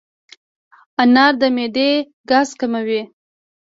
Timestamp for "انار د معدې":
1.01-1.89